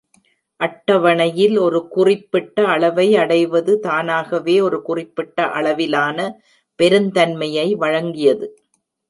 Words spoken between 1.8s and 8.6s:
குறிப்பிட்ட அளவை அடைவது தானாகவே ஒரு குறிப்பிட்ட அளவிலான பெருந்தன்மையை வழங்கியது.